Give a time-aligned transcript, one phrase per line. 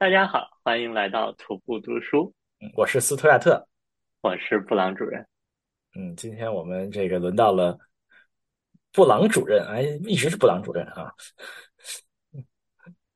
[0.00, 2.32] 大家好，欢迎来到徒步读书。
[2.76, 3.66] 我是斯图亚特，
[4.20, 5.26] 我是布朗主任。
[5.96, 7.76] 嗯，今天我们这个轮到了
[8.92, 11.12] 布朗主任，哎，一直是布朗主任啊。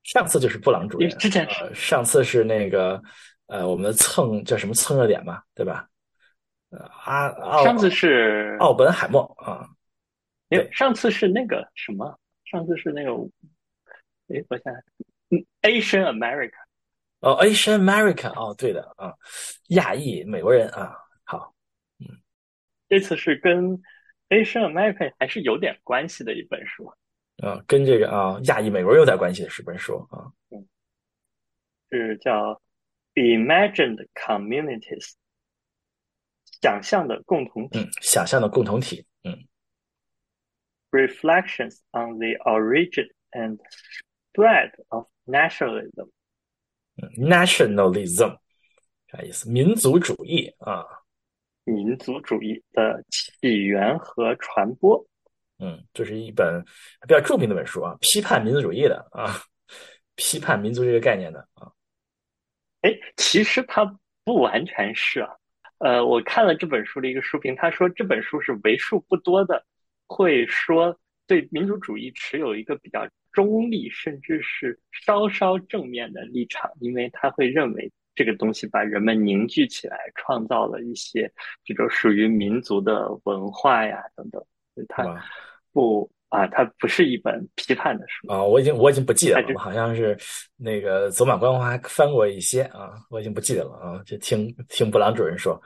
[0.03, 3.01] 上次就是布朗主任，之前是上次是那个
[3.47, 5.89] 呃，我们的蹭叫什么蹭热点嘛，对吧？
[6.71, 9.69] 呃，阿奥上次是奥本海默啊，
[10.49, 12.19] 哎，上次是那个什么？
[12.45, 13.13] 上次是那个，
[14.35, 14.75] 哎，我想，
[15.31, 16.61] 嗯，Asian America。
[17.23, 19.15] 哦，Asian American，哦，对的啊，
[19.69, 20.93] 亚裔美国人啊，
[21.23, 21.55] 好，
[22.01, 22.21] 嗯，
[22.89, 23.81] 这次是跟
[24.29, 26.93] Asian American 还是有点关系的一本书，
[27.39, 30.67] 啊，跟这个啊亚裔美国人有点关系的是本书啊，嗯，
[31.91, 32.61] 是叫
[33.15, 35.13] Imagined Communities，
[36.61, 39.47] 想象的共同体，嗯，想象的共同体，嗯
[40.91, 43.61] ，Reflections on the origin and
[44.33, 46.11] spread of nationalism。
[47.17, 48.37] Nationalism
[49.11, 49.51] 啥意思？
[49.51, 50.85] 民族主义啊，
[51.65, 55.05] 民族主义的起源和传播。
[55.59, 56.63] 嗯，这是一本
[57.07, 59.41] 比较著名的本书啊，批判民族主义的啊，
[60.17, 61.71] 批判民族这个概念的啊。
[62.83, 63.85] 哎，其实它
[64.25, 65.31] 不完全是啊。
[65.79, 69.65] 呃，我看了这本书的一个书评，他说这本书是为数不多的
[70.07, 73.09] 会说对民族主义持有一个比较。
[73.33, 81.33] 中立甚至是稍稍正面的立场，因为他会认为这个东西把人们凝聚起来，创造了一些
[81.65, 84.45] 这种属于民族的文化呀等等。
[84.89, 85.05] 他
[85.73, 88.43] 不啊，他不是一本批判的书啊。
[88.43, 90.17] 我已经我已经不记得了，好像是
[90.57, 94.03] 那个走马观花翻过一些啊，我已经不记得了啊。
[94.05, 95.61] 就听听布朗主任说，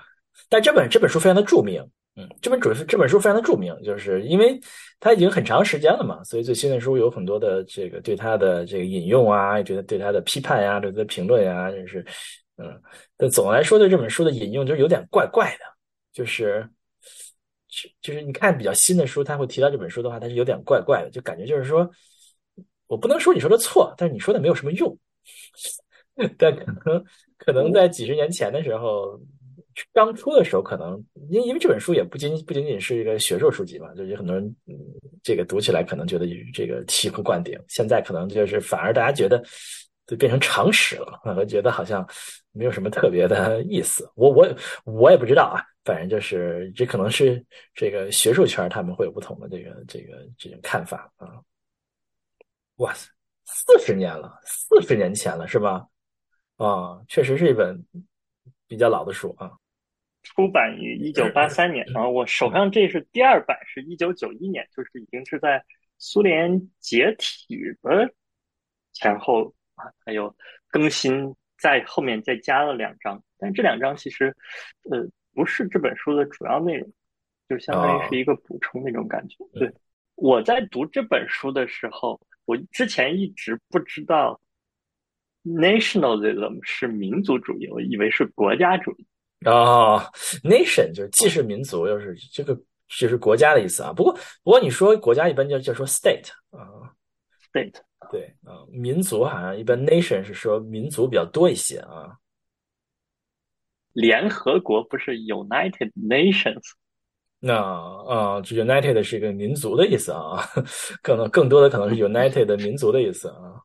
[0.48, 1.84] 但这本这本书非常的著名。
[2.18, 4.58] 嗯，这本主这本书非常的著名，就是因为
[4.98, 12.02] 它已经很长时间了嘛，所以最新的书有很多的这个对它的这个引用啊，觉得对它的批判呀，对它的评论呀，就是，
[12.56, 12.80] 嗯，
[13.18, 15.64] 但总的来说对这本书的引用就是有点怪怪的，
[16.10, 16.66] 就是，
[18.00, 21.86] 就是你看比较新的书，他会提到这本书的话，它是有点怪怪的，就感觉就是说，
[22.86, 24.98] 我不能说你说的错，但是你说的没有什么用，
[26.38, 27.04] 但可能
[27.36, 29.20] 可能在几十年前的时候。
[29.92, 34.74] 刚出的时候，可能因因为这本书也不仅不仅仅是一个学术书籍嘛，就有很多人嗯，
[35.22, 37.58] 这个读起来可能觉得这个醍醐灌顶。
[37.68, 39.42] 现在可能就是反而大家觉得
[40.06, 42.08] 就变成常识了，我觉得好像
[42.52, 44.10] 没有什么特别的意思。
[44.14, 44.48] 我我
[44.84, 47.44] 我也不知道啊，反正就是这可能是
[47.74, 51.42] 这个学术圈他们会有不同的这个这个这种看法啊。
[52.76, 53.08] 哇塞，
[53.44, 55.86] 四十年了，四十年前了是吧？
[56.56, 57.84] 啊，确实是一本
[58.66, 59.52] 比较老的书啊。
[60.26, 65.64] 出版于一九八三年，然后我手上这是第二版，是一九九一年，就是已经是在
[65.98, 68.12] 苏联解体的
[68.92, 70.34] 前后啊，还有
[70.68, 74.34] 更新在后面再加了两章，但这两章其实
[74.90, 76.92] 呃不是这本书的主要内容，
[77.48, 79.36] 就相当于是一个补充那种感觉。
[79.54, 79.72] 对，
[80.16, 84.40] 我在读这本书的时候，我之前一直不知道
[85.44, 89.06] nationalism 是民族主义，我以为是国家主义。
[89.50, 90.10] 啊
[90.42, 92.54] ，nation 就是既是民族又是这个
[92.98, 93.92] 就是国家的意思啊。
[93.92, 94.12] 不过
[94.42, 96.90] 不过你说国家一般就就说 state 啊
[97.52, 97.74] ，state
[98.10, 102.16] 对啊，民族好像一般 nation 是说民族比较多一些啊。
[103.92, 106.62] 联合国不是 United Nations？
[107.38, 110.38] 那啊，这 United 是一个民族的意思啊，
[111.02, 113.62] 可能更多的可能是 United 民族的意思啊。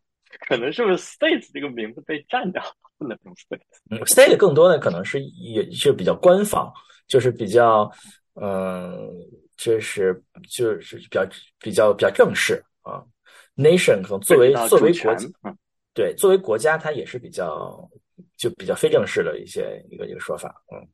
[0.48, 3.34] 可能是不是 States 这个名字被占掉了，不能用
[4.06, 6.72] ，State 更多的可能是也就比较官方，
[7.08, 7.90] 就是比较
[8.34, 9.10] 嗯，
[9.56, 11.26] 就是就是比较
[11.60, 13.04] 比较比较正式啊。
[13.56, 15.28] Nation 可能作为作为国家，
[15.94, 17.90] 对，作为国家，它也是比较
[18.38, 20.64] 就比较非正式的一些一个一个说法。
[20.74, 20.88] 嗯，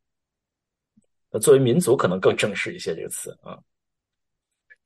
[1.32, 3.58] 那作为民族可能更正式一些这个词啊。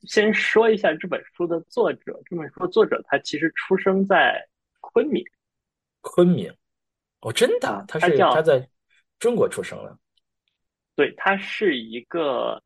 [0.03, 2.21] 先说一下这本书的作者。
[2.25, 4.43] 这本书的作者他其实出生在
[4.93, 5.23] 昆明。
[6.01, 6.51] 昆明，
[7.19, 7.85] 哦，真的？
[7.87, 8.67] 他是他在
[9.19, 9.97] 中国出生的。
[10.95, 12.63] 对，他是一个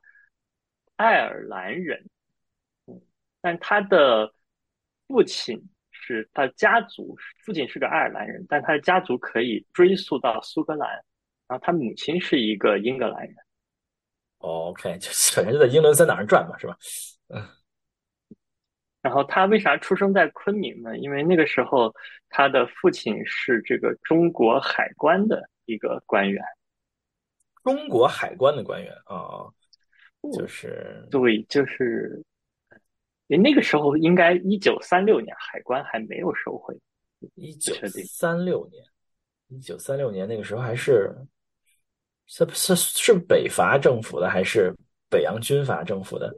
[0.95, 2.09] 爱尔兰人。
[2.88, 3.01] 嗯，
[3.41, 4.33] 但他的
[5.07, 5.61] 父亲
[5.91, 10.89] 是他家族，父亲是个爱尔兰人，但他的家族可以追溯到苏格兰。
[11.47, 13.35] 然后他母亲是一个英格兰人。
[14.38, 16.77] OK，就反 正就在英伦三岛上转嘛，是吧？
[17.27, 17.47] 嗯，
[19.05, 20.97] 然后他为啥出生在昆明呢？
[20.97, 21.93] 因为那个时候
[22.27, 26.43] 他的父亲是这个中国海关的一个官员。
[27.63, 29.45] 中国海关的官员啊，
[30.33, 32.19] 就是对，就是
[33.27, 36.75] 那个时候应该一九三六年，海关还没有收回。
[37.35, 37.75] 一九
[38.07, 38.83] 三六年
[39.49, 41.15] 一九三六年那个时候还是
[42.25, 44.73] 是是是北伐政府的还是
[45.11, 46.33] 北洋军阀政府的？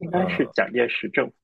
[0.00, 1.34] 应该是蒋介石政府。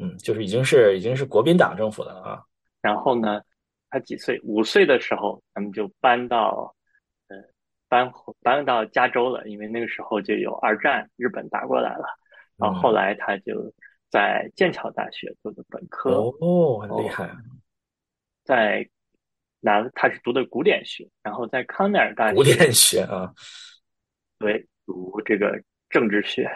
[0.00, 2.42] 嗯，就是已经是已经是国民党政府的了啊。
[2.80, 3.42] 然后呢，
[3.90, 4.40] 他几岁？
[4.42, 6.74] 五岁的时候，他们就搬到
[7.28, 7.36] 呃
[7.88, 8.10] 搬
[8.42, 12.04] 搬到加州了，因为那个时候就有二战，日本打过来了。
[12.56, 13.72] 然后后来他就
[14.08, 16.10] 在剑桥大学读的本科。
[16.40, 17.30] 哦，很厉害。
[18.44, 18.88] 在
[19.60, 23.32] 拿他是读的古典学，然后在康奈尔大学古典学啊，
[24.38, 26.50] 对，读这个政治学。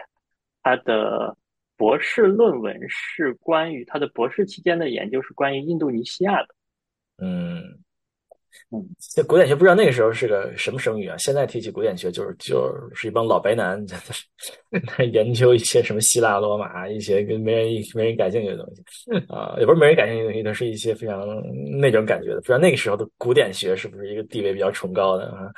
[0.63, 1.37] 他的
[1.77, 6.49] 博士论文是关于他的博士期间的研究是关于印度尼西亚的。
[7.19, 7.63] 嗯。
[8.71, 8.81] 嗯，
[9.13, 11.17] 这古典学不知道那个时候是个什么声誉啊？
[11.19, 13.97] 现在提起古典学，就是就是一帮老白男在
[14.97, 21.27] 在研究一些什么希腊罗马一些跟没人没人感兴趣的东西啊，也不是没人感兴趣的东西，都是一些非常
[21.81, 22.37] 那种感觉的。
[22.37, 25.51] 不知道那个时候的古典学是不是一个地位比较崇高的啊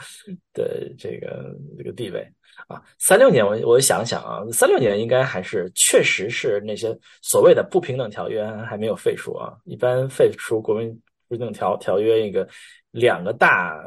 [0.54, 2.26] 的这个这个地位
[2.68, 2.82] 啊？
[2.98, 10.90] 三六年我我想想啊，三六年应该还是确实是那些所谓的不平等条约还没有废除啊，一般废除国民
[11.28, 12.48] 不平等条条约一个。
[12.92, 13.84] 两个大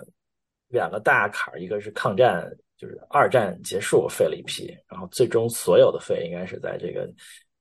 [0.68, 7.10] 两个大坎儿，一个是抗战，就是二战结束废了一批，然后最终所有的废应该是在这个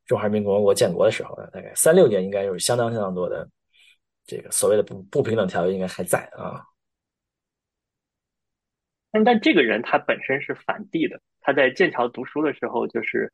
[0.05, 3.49] 中华人民共和国建国的时候，大概三六年应该有相当相当多的
[4.27, 6.63] 这个所谓的不不平等条约应该还在啊。
[9.11, 13.33] 但但这个人他本身是反帝的，他在剑桥读书的时候就是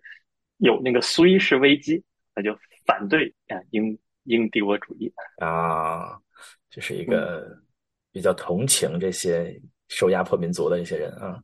[0.58, 2.02] 有那个苏伊士危机，
[2.34, 6.18] 他就反对啊英英帝国主义啊，
[6.70, 7.62] 这是一个。
[8.14, 11.42] 比较同情这些受压迫民族的一些人啊，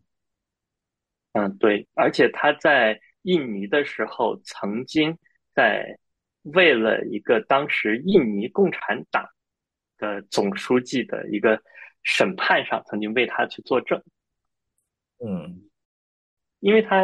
[1.32, 5.18] 嗯，对，而且他在印尼的时候，曾经
[5.52, 5.98] 在
[6.42, 9.28] 为了一个当时印尼共产党
[9.98, 11.60] 的总书记的一个
[12.04, 14.00] 审判上，曾经为他去作证。
[15.24, 15.62] 嗯，
[16.60, 17.02] 因为他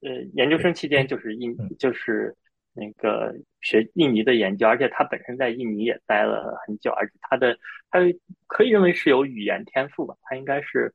[0.00, 2.36] 呃研究生期间就是印就是。
[2.74, 7.58] 那个学印尼的研究，而且他本身在印尼也待了很久，而且他的
[7.90, 7.98] 他
[8.46, 10.92] 可以认为是有语言天赋吧，他应该是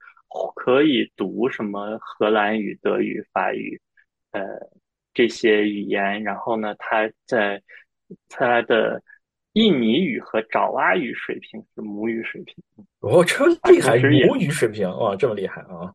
[0.56, 3.82] 可以读什么荷兰语、德语、法语，
[4.32, 4.42] 呃
[5.14, 6.24] 这些语言。
[6.24, 7.62] 然后呢，他在
[8.30, 9.04] 他的
[9.54, 12.56] 印尼语和爪哇语水平是母语水平。
[13.00, 13.98] 哦，这么厉害，
[14.28, 15.94] 母语水平哇，这么厉害啊！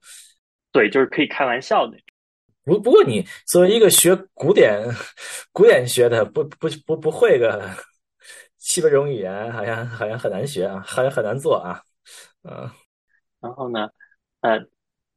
[0.73, 1.97] 对，就是可以开玩笑的。
[2.65, 4.85] 不不过，你作为一个学古典
[5.53, 7.69] 古典学的，不不不不会个
[8.59, 11.83] 七八种语言，好像好像很难学啊，好像很难做啊，
[12.43, 12.71] 嗯。
[13.41, 13.89] 然后呢，
[14.43, 14.61] 呃，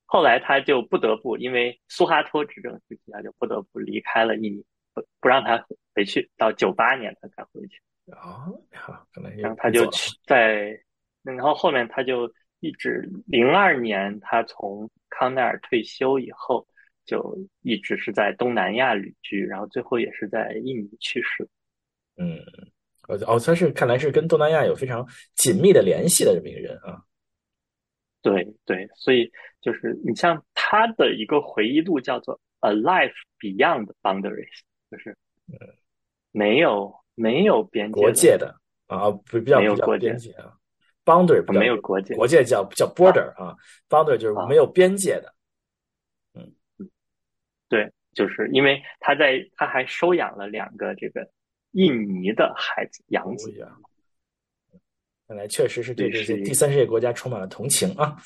[0.05, 7.81] 后来他就不得不，因为苏哈托执政时期，他就不得不离开了印尼，不不让他回去，到九八年他才回去。
[8.11, 10.79] 哦，好，可能然后他就去在，
[11.23, 16.67] 然后后面他就一直零二年他从康奈尔退休以后。
[17.03, 21.49] 就一直是在东南亚旅居，然后最后也是在印尼去世。
[22.15, 22.37] 嗯，
[23.07, 27.03] 哦哦，他是看来是跟东南亚有非常紧密的联系的这么一个人啊。
[28.21, 29.29] 对对，所以
[29.61, 34.59] 就是你像他的一个回忆录叫做《A Life Beyond Boundaries》，
[34.91, 35.17] 就是
[36.31, 38.55] 没有没有边界国界的
[38.87, 40.53] 啊，不比较没有国界啊
[41.05, 43.55] ，boundary 没有国界，国界叫叫 border 啊
[43.89, 45.33] ，boundary 就是没有边界的。
[47.69, 51.25] 对，就是因为他在，他还收养了两个这个
[51.71, 53.50] 印尼的孩子养子，
[55.25, 58.17] 看来确实是对这些第三世界国家充满了同情啊。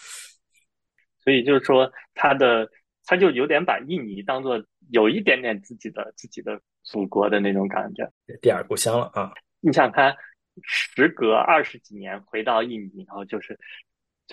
[1.19, 2.67] 所以就是说，他的
[3.05, 8.09] 他就有点把印尼当做有一点点自己的自己的祖国的那种感觉，
[8.41, 9.33] 第二故乡了啊。
[9.59, 10.15] 你想他
[10.63, 13.59] 时隔二十几年回到印尼，然后就是。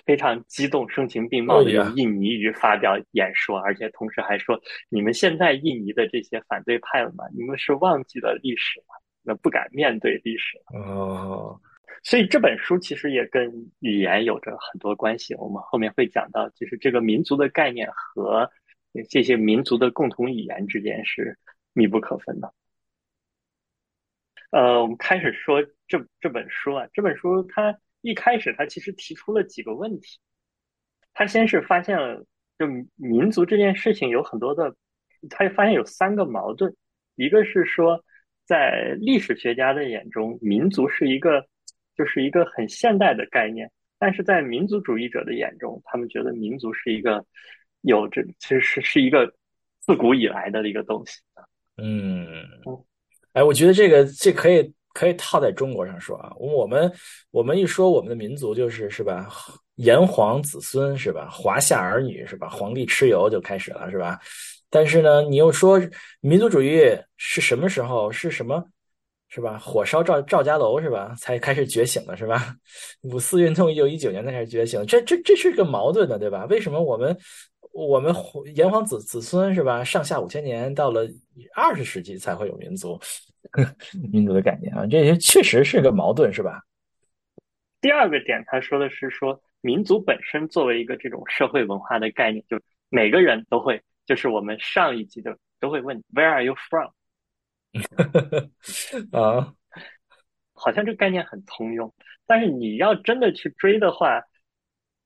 [0.07, 7.25] 非常激动、声情并茂的用印尼语发表演说，而且同时还说：“你们现在印尼的这些反对派了吗？
[7.37, 8.95] 你们是忘记了历史吗？
[9.23, 11.61] 那不敢面对历史哦，
[12.03, 15.35] 所以这本书其实也跟语言有着很多关系。
[15.35, 18.51] 我们后面会讲到，就是这个民族的概念和
[19.11, 21.39] 这些民族的共同语言之间是
[21.73, 22.53] 密不可分的。
[24.51, 27.79] 呃，我们开始说这这本书啊，这本书它。
[28.05, 30.19] 一开始，它其实提出了几个问题。
[31.15, 32.27] 他先是发现了，
[32.59, 34.75] 就民族这件事情有很多的，
[35.31, 36.75] 他发现有三个矛盾。
[37.15, 38.05] 一个是说，
[38.45, 41.47] 在历史学家的眼中，民族是一个，
[41.95, 43.69] 就是一个很现代的概念；
[44.01, 47.25] 但是在民族主义者的眼中，他们觉得民族是一个
[47.83, 49.33] 有着，其实是是一个
[49.79, 51.45] 自古以来的一个东西啊。
[51.77, 52.33] 嗯，
[53.33, 54.73] 哎，我觉得这个这可以。
[54.95, 56.93] 可以套在中国上说啊，我们
[57.31, 59.27] 我们一说我们的民族就是是吧，
[59.77, 64.21] 炎黄子孙是吧，华夏儿女是吧，皇帝蚩尤就开始了是吧？
[64.69, 65.81] 但是呢，你又说
[66.21, 66.83] 民族主义
[67.17, 68.13] 是什么时候？
[68.13, 68.63] 是什么？
[69.35, 69.57] 是吧？
[69.59, 71.15] 火烧赵赵家楼是吧？
[71.17, 72.55] 才开始觉醒的是吧？
[73.01, 76.45] 五四运动一九一九年才开始觉醒，这这这是个矛盾的对吧？
[76.51, 77.17] 为什么我们
[77.73, 78.15] 我们
[78.55, 79.83] 炎黄子子孙是吧？
[79.83, 81.09] 上下五千年，到了
[81.55, 83.01] 二十世纪才会有民族
[84.13, 84.87] 民族的概念啊？
[84.87, 86.61] 这些确实是个矛盾是吧？
[87.81, 92.61] 第二个点，他说的是说民族本身作为一个这种社会文化的概念，就
[92.91, 96.91] 每个人都会，就是我们上一集的都会问 Where are you from？
[99.13, 99.55] 啊，
[100.53, 101.93] 好像这个概念很通用，
[102.27, 104.23] 但是你要真的去追的话，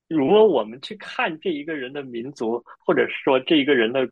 [0.08, 4.08] 如果我们去看这一个人的民族，或者说这一个人的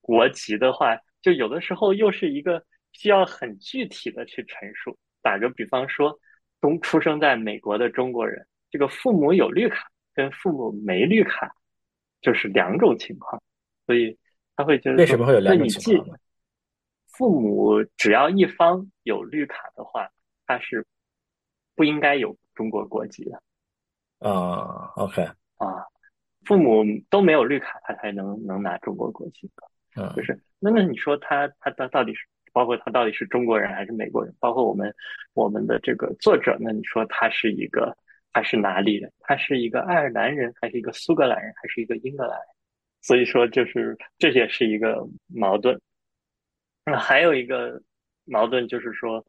[0.00, 4.96] 国籍的话，就有的时候又是一个需要很具体的去陈述。
[5.22, 6.18] 打个比方说，
[6.60, 11.54] 中出生在美国的中国人，这个父母有绿卡跟父母没绿卡
[12.22, 13.42] 就是两种情况，
[13.86, 14.16] 所以
[14.56, 16.14] 他会觉得为什么会有两种情况呢？
[17.20, 20.10] 父母只要一方有绿卡的话，
[20.46, 20.86] 他是
[21.76, 23.42] 不应该有中国国籍的。
[24.26, 25.20] 啊，OK，
[25.58, 25.84] 啊，
[26.46, 29.50] 父母都没有绿卡，他才能能拿中国国籍。
[29.96, 34.34] 嗯，就是那那你说他他他到底是包括他到底是中国人还是美国人？
[34.40, 34.90] 包括我们
[35.34, 37.94] 我们的这个作者，那你说他是一个
[38.32, 39.12] 他是哪里人？
[39.20, 42.46] 他是一个爱尔兰人，还是一个苏格兰人，还是一个英格兰人？
[43.02, 45.78] 所以说，就是这也是一个矛盾。
[46.84, 47.82] 那还有一个
[48.24, 49.24] 矛盾就是说，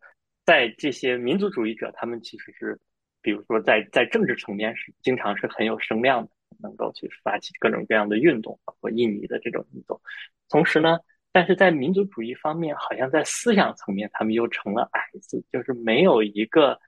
[0.46, 2.80] 在这些民族主义者，他们其实是，
[3.22, 10.02] 比如说在在政治层面是经常是很有声量的，能够去发起各种各样的运动，包括印尼的这种运动。
[10.50, 11.00] 同时呢，
[11.32, 16.80] 但是在民族主义方面，好像在思想层面，他们又成了矮子，就是没有一个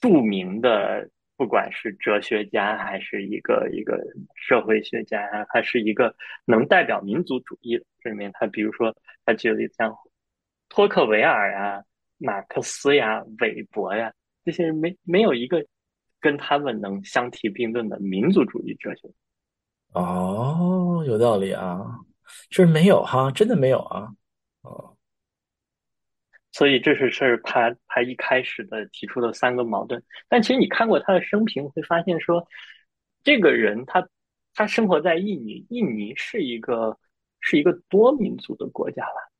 [0.00, 1.10] 著名的。
[1.42, 4.00] 不管是哲学家还是一个一个
[4.36, 7.84] 社会学家，他是一个能代表民族主义的。
[8.00, 8.94] 这里面他比如说，
[9.26, 9.92] 他举例像
[10.68, 11.82] 托克维尔呀、
[12.18, 14.12] 马克思呀、韦伯呀，
[14.44, 15.66] 这些人没没有一个
[16.20, 19.10] 跟他们能相提并论的民族主义哲学。
[19.94, 21.98] 哦，有道理啊，
[22.50, 24.06] 就是没有哈，真的没有啊，
[24.62, 24.91] 哦。
[26.52, 32.46] 所以这是是他他一开始的提出的三个矛盾，但其实你看过他的生平，会发现说，
[33.24, 34.06] 这个人他
[34.54, 36.98] 他生活在印尼，印尼是一个
[37.40, 39.32] 是一个多民族的国家了，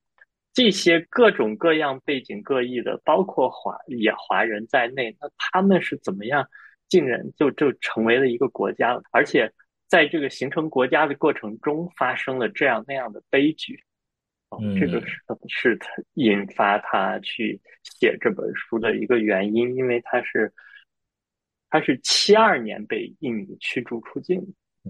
[0.54, 6.48] 这些各种各样背景各异的，包括华也华人在内，那他们是怎么样
[6.88, 9.02] 竟然就就成为了一个国家了？
[9.10, 9.52] 而且
[9.86, 13.84] 在这个形成国家的过程中，发生了这样那样的悲剧。
[14.78, 15.16] 这个是
[15.48, 20.52] 是他引发他去写这本书的一个原因，因为他是
[21.70, 24.40] 他是七二年被印尼驱逐出境，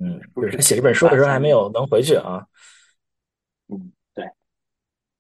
[0.01, 2.47] 嗯，就是他写这本书的时候还没有能回去啊，
[3.69, 4.25] 嗯，对，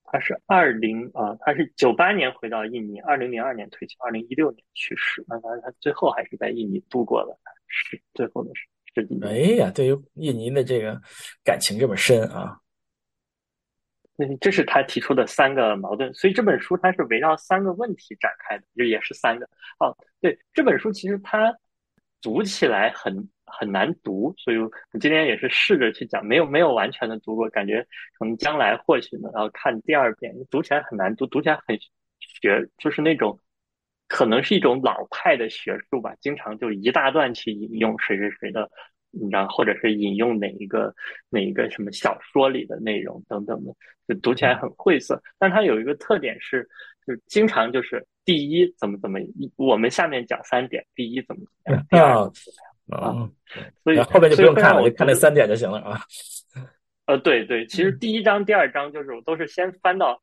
[0.05, 8.51] 他是二零啊，他是九八年回到印尼，二零零二年退休，二零一六年去世，那他他最后还是在印尼度过了是最后的
[8.95, 9.29] 十几年。
[9.29, 11.01] 哎呀，对于印尼的这个
[11.45, 12.59] 感情这么深啊。
[14.19, 19.49] 嗯，这是他提出的三个矛盾，所以这本书它是围绕三个问题展开的，就也是三个。
[19.81, 21.57] 哦，对，这本书其实它
[22.21, 27.87] 读起来很很难读，所以我今天也是试着去讲，没有没有完全的读过，感觉
[28.19, 31.79] 可能将来或许呢，然后看第二遍，读起来很难读，读起来很
[32.21, 33.41] 学，就是那种
[34.09, 38.71] 可能是一种老派的学术吧，经常就一大段去引用谁谁谁的。
[39.15, 40.95] 你知道，或者是引用哪一个
[41.29, 43.75] 哪一个什么小说里的内容等等的，
[44.09, 45.23] 就读起来很晦涩。
[45.39, 46.67] 但它有一个特点是，
[47.07, 49.21] 就经常就是第一怎么怎么，
[49.57, 52.33] 我们下面讲三点，第一怎么怎么样，第二怎么
[52.89, 53.31] 怎么样啊。
[53.85, 56.01] 所以后面就不用看了，就看那三点就行了啊。
[57.05, 60.23] 呃，对对， 其实第一章、第二章就是我都是先翻到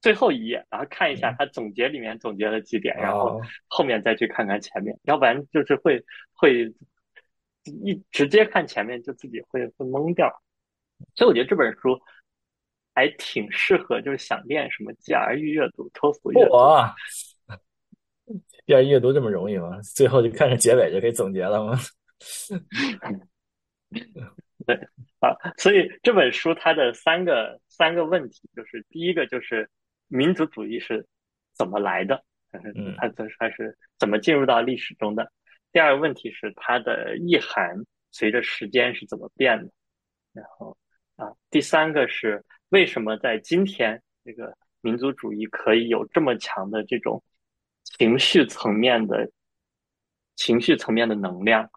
[0.00, 6.02] 最后一页，然后看一下他总结里面总结了几点，然后后面再去看看前面，要不然就是会
[6.32, 6.72] 会。
[7.64, 10.30] 一直接看前面就自己会会懵掉，
[11.14, 12.00] 所以我觉得这本书
[12.94, 16.52] 还挺适合，就是想练什么 GRE 阅读、托福阅读。
[18.66, 19.80] GRE 阅读这么容易吗？
[19.82, 21.78] 最后就看着结尾就可以总结了吗？
[24.66, 24.74] 对
[25.20, 29.68] 啊，所以这本书它的三个三个问题，就是第一个就是
[30.08, 31.06] 民族主义是
[31.54, 35.30] 怎么来的，嗯，它它它是怎么进入到历史中的。
[35.74, 37.76] 第二个问题是它的意涵
[38.12, 39.72] 随着时间是怎么变的，
[40.32, 40.78] 然后
[41.16, 47.20] 啊，第三个是为什么在今天这个民族主义可以有这么强的这种
[47.82, 49.28] 情绪层面的
[50.36, 51.68] 情绪层面的能量。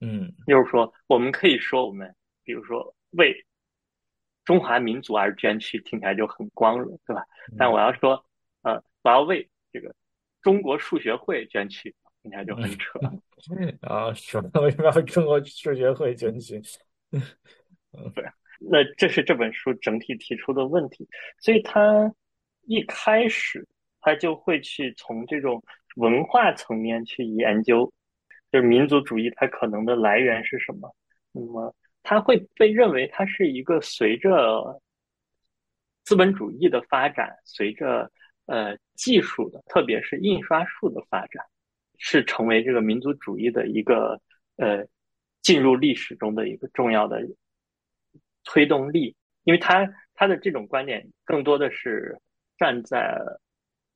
[0.00, 2.12] 嗯，就是说，我们可以说，我们
[2.42, 3.46] 比如说为
[4.44, 7.24] 中华民族而捐躯，听起来就很光荣，对吧？
[7.56, 8.24] 但我要说，
[8.62, 9.94] 呃，我要为这个
[10.42, 11.94] 中国数学会捐躯，
[12.28, 12.98] 听起来就很扯。
[13.82, 14.60] 啊，什么？
[14.60, 16.60] 为什么要中国数学会捐躯？
[17.10, 18.24] 嗯，对。
[18.60, 21.08] 那这是这本书整体提出的问题，
[21.38, 22.12] 所以他
[22.62, 23.66] 一开始
[24.00, 25.62] 他就会去从这种
[25.96, 27.92] 文化层面去研究。
[28.50, 30.96] 就是民族主义，它可能的来源是什么？
[31.32, 34.80] 那么它会被认为它是一个随着
[36.02, 38.10] 资本主义的发展，随着
[38.46, 41.44] 呃技术的，特别是印刷术的发展，
[41.98, 44.20] 是成为这个民族主义的一个
[44.56, 44.86] 呃
[45.42, 47.20] 进入历史中的一个重要的
[48.44, 49.14] 推动力。
[49.44, 52.18] 因为他他的这种观点更多的是
[52.56, 53.18] 站在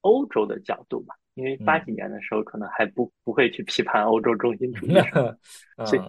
[0.02, 1.14] 欧洲的角度吧。
[1.34, 4.92] 因为八几年的时候，可能还不不会去批判欧洲中心主义，
[5.86, 6.00] 所以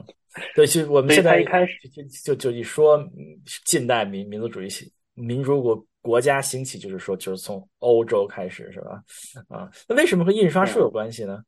[0.53, 3.01] 对，其实我们现在一开始就就就一说
[3.63, 9.01] 近代民民族主义起民主国国家兴起，就是说就是从欧洲开始，是吧？
[9.47, 11.41] 啊，那为什么和印刷术有关系呢？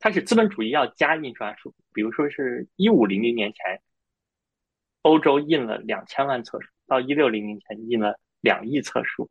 [0.00, 3.80] 它是资本主义要加印刷术，比如说是一五零零年前，
[5.02, 9.30] 欧洲印了两千万册书，到一六零零前印了两亿册书，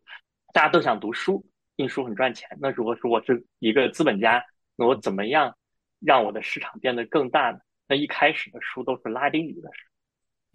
[0.53, 1.45] 大家都想读书。
[1.77, 4.43] 印书很赚钱，那如果说我是一个资本家，
[4.75, 5.55] 那我怎么样
[6.01, 7.59] 让我的市场变得更大呢？
[7.88, 9.89] 那一开始的书都是拉丁语的书，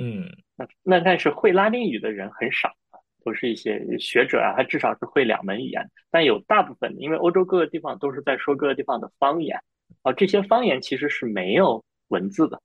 [0.04, 9.58] 嗯，那那但是会拉丁语的人很少啊，都是一些学者啊，他至少是会两门语言，但有大部分，因为欧洲各个地方都是在说各个地方的方言，
[10.02, 12.60] 啊，这些方言其实是没有文字的，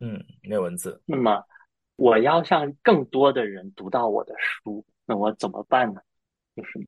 [0.00, 1.02] 嗯，没有文字。
[1.06, 1.42] 那么
[1.96, 6.00] 我要让更多的人读到我的书，那我怎么办呢？
[6.56, 6.86] 就是。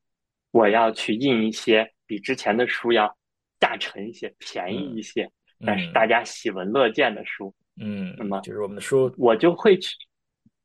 [0.51, 3.13] 我要去印一些比之前的书要
[3.59, 5.29] 价沉一些、便宜一些，
[5.67, 7.53] 但是大家喜闻乐见的书。
[7.77, 9.97] 嗯，那么就是我们的书，我就会去，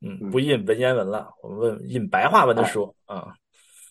[0.00, 3.34] 嗯，不印文言文了，我们问印白话文的书啊。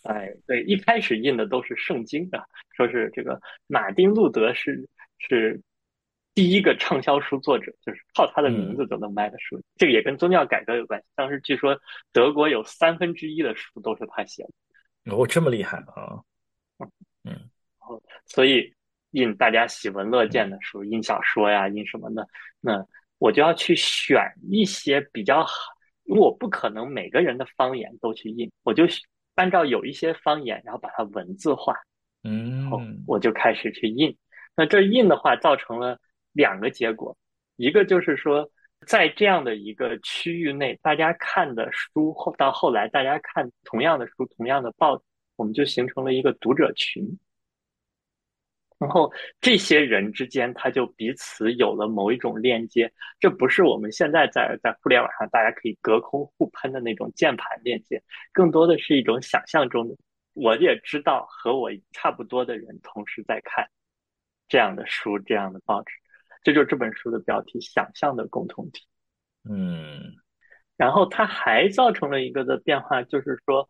[0.04, 2.46] 哎，对，一开始印的都是圣经啊，
[2.78, 3.38] 说是这个
[3.68, 4.88] 马丁路德是
[5.19, 5.62] 是
[6.34, 9.62] 第一个畅销书作者，就是靠他的名字都能卖的书。
[9.75, 11.05] 这个也跟宗教改革有关系。
[11.15, 11.79] 当时据说
[12.12, 15.15] 德国有三分之一的书都是他写的。
[15.15, 16.21] 哦，这么厉害啊！
[17.23, 17.49] 嗯，
[18.25, 18.73] 所以
[19.12, 22.27] 印大家喜闻乐见的书，印小说呀，印什么的，
[22.62, 22.86] 那
[23.17, 25.53] 我就要去选一些比较好，
[26.03, 28.86] 因为我不可能每个人的方言都去印，我就
[29.36, 31.75] 按照有一些方言，然后把它文字化，
[32.23, 34.15] 嗯，我就开始去印。
[34.60, 35.98] 那这印的话，造成了
[36.34, 37.15] 两个结果，
[37.56, 38.52] 一个就是说。
[38.88, 45.04] 在这样的一个区域内，大家看的书后到后来，大家看同样的书、同样的报，
[45.36, 47.19] 我们就形成了一个读者群。
[48.80, 52.89] 然后这些人之间，他就彼此有了某一种链接。
[53.19, 59.95] 这不是我们现在在在互联网上大家可以隔空互喷的那种键盘链接，更多的是一种想象中的。
[60.32, 63.69] 我也知道和我差不多的人同时在看
[64.50, 65.94] 这样的书、这样的报纸。
[66.44, 68.86] 这就是这本书的标题：想象的共同体。
[69.50, 70.16] 嗯，
[70.76, 73.70] 然后它还造成了一个的变化，就是说，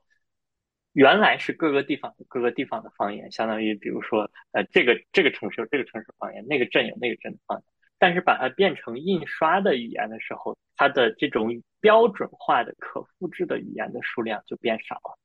[0.93, 7.65] 原来是各个地方各个地方的方言，相当于比如说，呃，这个这个城市有这个城市方言，那个镇有那个镇的方言。
[7.97, 15.19] 但是把它变成印刷的语言的时候，它的这种标准化的可复制的语言的数量就变少了。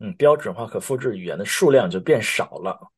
[0.00, 2.90] 嗯，标准化可复制语言的数量就变少了。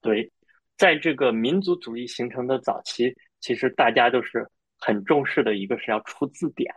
[0.00, 0.32] 对。
[0.78, 4.46] 在这个民族主义形成的早期，其实大家都是
[4.78, 6.70] 很重视的一个是要出字典，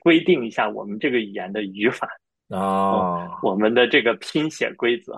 [0.00, 2.08] 规定一下我们这个语言的语法
[2.48, 5.16] 啊，我们的这个拼写规则，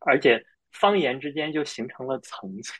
[0.00, 2.74] 而且方言之间就形成了层次。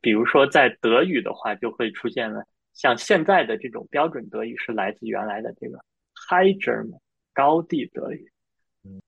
[0.00, 5.76] 比如说在德语的话，就会出现了像现在的这种标准德语是来自原来的这个
[6.14, 6.98] High German
[7.34, 8.32] 高地德语，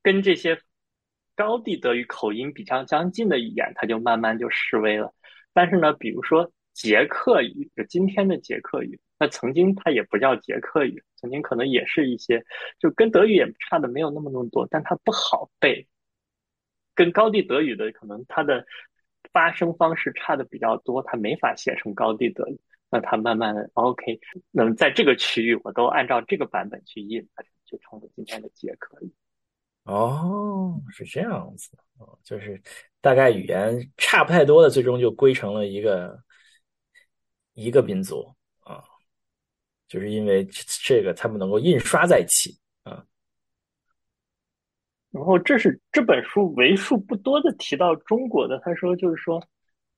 [0.02, 0.60] 跟这些。
[1.36, 5.14] 高地德语口音比较相近的语言，它就慢慢就式微了。
[5.52, 12.42] 但是呢，比如说捷克语，就今天的捷克语，那曾经它也不叫捷克语，曾经可能也是一些，
[12.78, 15.86] 就跟德语也差的没有那么那么多，但它不好背。
[16.94, 18.66] 跟高地德语的可能它的
[19.30, 22.58] 发声方式差的比较多，它没法写成高地德语。
[22.88, 24.20] 那它慢慢的 OK，
[24.50, 29.12] 那么在这个区域，我都按照这个版本去印，它就成了今天的捷克语。
[29.86, 32.60] 哦，是这样子哦，就是
[33.00, 36.18] 大概语言差不太多的，最终就归成了一个
[37.54, 38.82] 一个民族啊，
[39.86, 40.44] 就是因为
[40.84, 43.06] 这个他们能够印刷在一起啊。
[45.12, 48.58] 然后这是这本书为数不多的提到中国的。
[48.58, 49.40] 他说，就是说，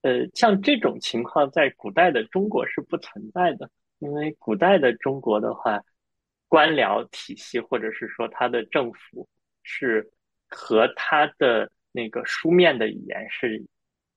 [0.02, 3.68] 呃，像这种情况在古代的中国是不存在的，
[4.00, 5.82] 因为古代的中国的话，
[6.46, 9.26] 官僚体系或者是说他的政府
[9.68, 10.10] 是
[10.48, 13.62] 和他的那个书面的语言是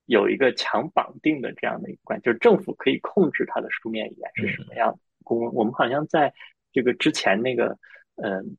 [0.05, 4.99] 有一个强绑定的这样的一个关系，就是政府可以控制他的书面语言是什么样的。
[5.25, 6.33] 我我们好像在
[6.71, 7.77] 这个之前那个，
[8.15, 8.57] 嗯。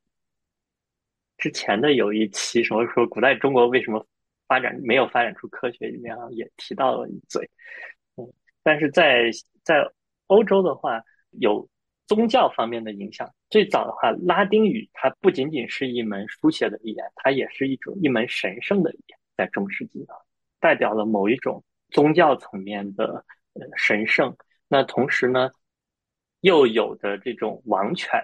[1.39, 4.07] 之前的有一期什么说古代中国为什么
[4.47, 7.51] 发展没有发展出科学，里面也提到了一嘴，
[8.15, 9.29] 嗯，但是在
[9.65, 9.91] 在
[10.29, 11.69] 欧洲的话，有
[12.07, 13.29] 宗教方面的影响。
[13.53, 20.17] 最早的话，拉丁语它不仅仅是一门书写的语言，它也是一种一门神圣的语言，在中世纪啊，
[20.59, 24.35] 代表了某一种宗教层面的呃神圣。
[24.69, 25.51] 那同时呢，
[26.41, 28.19] 又有的这种王权。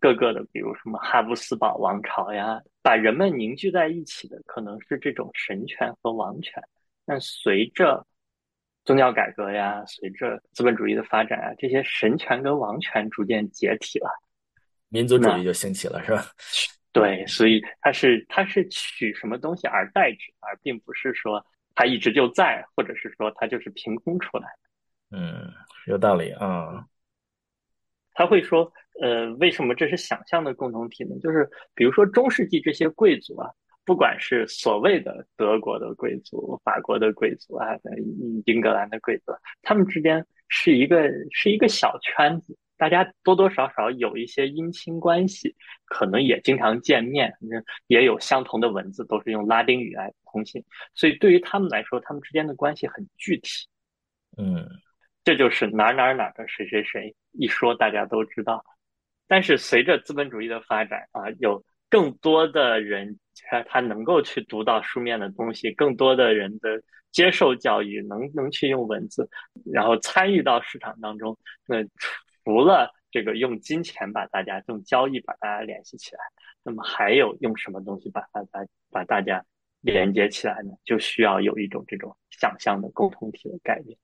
[0.00, 6.62] 各个的，比如什么哈布斯堡王朝呀，把人们凝聚在一起的可能是这种神权和王权。
[7.06, 8.06] 但随着
[8.84, 14.10] 宗教改革呀，随着资本主义的发展啊，这些神权跟王权逐渐解体了，
[14.94, 16.24] 民族主义就兴起了，是吧？
[16.92, 25.18] 对，所以它是它是取什么东西而代之，而并不是说它一直就在，或者是说它就是凭空出来的。
[25.18, 25.52] 嗯，
[25.88, 26.86] 有道理啊。
[28.14, 28.72] 他会说。
[29.02, 31.16] 呃，为什么这是想象的共同体呢？
[31.20, 33.50] 就是比如说中世纪这些贵族啊，
[33.84, 37.66] 不管是所谓的德国的贵族、法国的贵族啊，
[38.46, 47.32] 英格兰的贵族，他们之间是一个是一个小圈子，大家多多少少有一些姻亲关系，可能也经常见面，
[47.86, 53.66] 也有相同的文字，都是用拉丁语来通信，所以对于他们来说，他们之间的关系很具体。
[54.36, 54.68] 嗯，
[55.22, 58.64] 这就是哪哪哪的谁谁谁，一说大家都知道。
[59.26, 66.82] 但是随着资本主义的发展啊，有更多的人他他能够去读到书面的东西，更多的人的
[67.12, 69.30] 接受教育，能能去用文字，
[69.72, 71.38] 然后参与到市场当中。
[71.66, 71.76] 那
[72.44, 76.20] 除了这个用金钱把大家用交易把大家联系起来，
[76.62, 79.44] 那么还有用什么东西把大家把大家
[79.80, 80.72] 连接起来呢？
[80.84, 83.96] 就需要有一种这种想象的共同体的概念。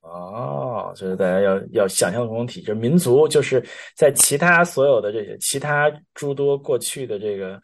[0.00, 3.64] 哦，就是大家要要想象共同体，就是民族，就是
[3.96, 7.60] 在其他所有的这些其他诸多过去的这个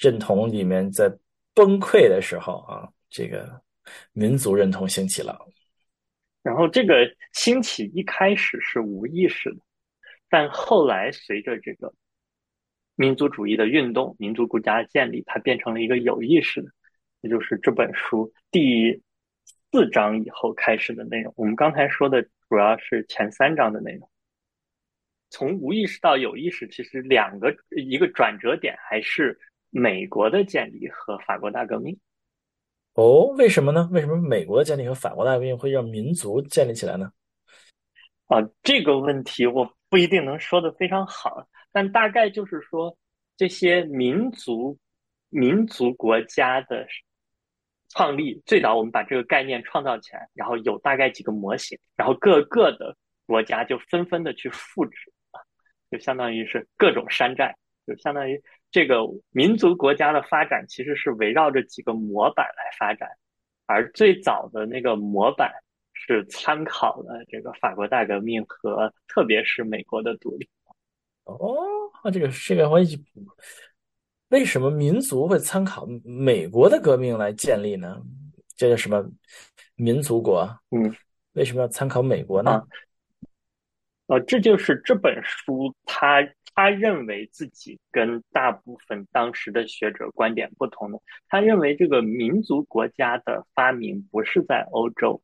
[0.00, 1.12] 认同里面，在
[1.52, 3.60] 崩溃的时候啊，这个
[4.12, 5.36] 民族认同兴起了。
[6.42, 6.94] 然后这个
[7.32, 9.60] 兴起一开始是无意识的，
[10.30, 11.92] 但后来随着这个
[12.94, 16.70] 民族主义的运动、民族国家的建立，它变成了一个有意识的，
[17.20, 19.02] 也就是这本书第。
[19.72, 24.10] 四章以后开始的内容，我们刚才说的主要是前三章的内容。
[25.30, 29.38] 从无意识到有意识，其实两个一个转折点还是
[29.70, 31.96] 美国的建立和法国大革命。
[32.94, 33.88] 哦，为什么呢？
[33.92, 37.12] 为什么美国的建立和法国大革命会让民族建立起来呢？
[38.26, 42.96] 啊，这个问题我不一定能说的非常好，但大概就是说，
[43.36, 44.78] 这些民族
[45.28, 46.86] 民族国家的。
[47.92, 55.12] 创立最早，我们把这个概念创造起来，然后有大概几个模型，然后各个的国家就纷纷的去复制，
[55.90, 57.52] 就相当于是各种山寨，
[57.84, 59.00] 就相当于这个
[59.30, 63.08] 民族国家的发展其实是围绕着几个模板来发展，
[63.66, 65.52] 而最早的那个模板
[66.06, 70.48] 是参考了这个法国大革命和特别是美国的独立。
[71.24, 71.50] 哦，
[72.12, 72.98] 这个这个我也。
[74.30, 78.00] 为什么民族会参考美国的革命来建立呢？
[78.56, 79.04] 这叫什么
[79.74, 80.48] 民族国？
[80.70, 80.94] 嗯，
[81.32, 82.62] 为什么要参考美国呢？
[84.06, 86.22] 呃，这就是这本书他
[86.54, 91.00] 他认为自己跟大部分当时的学者观点不同的。
[91.28, 95.20] 他认为这个民族国家的发明不是在欧洲，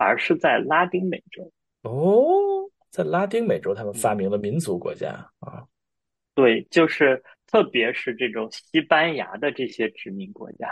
[0.00, 1.52] 而是在拉丁美洲。
[1.82, 5.64] 哦，在拉丁美洲他们发明了民族国家啊？
[6.34, 7.22] 对，就是。
[7.52, 10.68] 特别是这种西班牙的这些殖民国家，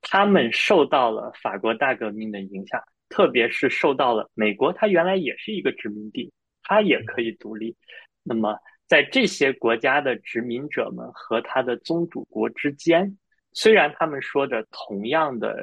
[0.00, 6.32] 他们受到了法国大革命的影响，特别是受到了美国，它原来也是一个殖民地，
[6.64, 7.76] 它也可以独立。
[8.24, 13.16] 那么，在这些国家的殖民者们和他的宗主国之间，
[13.52, 15.56] 虽然他们说着同样的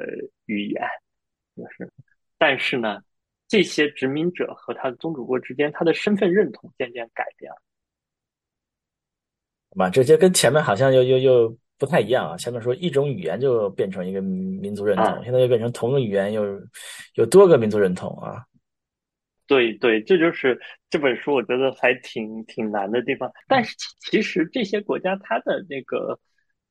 [0.46, 0.82] 语言，
[1.54, 1.92] 就是，
[2.38, 3.00] 但是呢，
[3.48, 7.56] 这些殖民者和他的宗主国之间，他的身份认同渐渐改变了。
[9.74, 12.36] 嘛，这些跟前面好像又又又不太一样啊。
[12.36, 16.44] 前面说一种语言就变成一个民族认同，现在又变成同个语言又
[17.14, 18.42] 有多个民族认同啊。
[19.46, 20.58] 对对，这就是
[20.90, 23.30] 这本书我觉得还挺挺难的地方。
[23.46, 26.18] 但是其实这些国家它的那个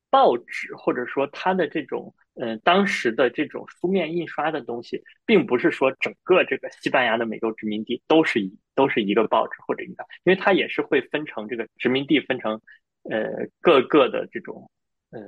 [0.09, 12.61] 报纸或者说它的这种呃当时的这种书面印刷的东西，并不是说整个这个西班牙的美洲殖民地都是一都是一个报纸或者一个，因为它也是会分成这个殖民地分成
[13.09, 14.69] 呃各个的这种
[15.11, 15.19] 呃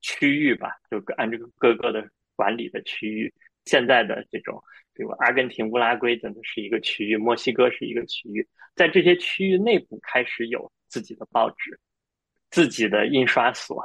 [0.00, 3.32] 区域吧，就按这个各个的管理的区域。
[3.64, 4.62] 现在的这种，
[4.92, 11.78] 比如阿根廷、乌拉圭等的是一个区域，墨西哥是一个区域，在这些区域内部开始有自己的报纸。
[12.50, 13.82] 自己的印刷所，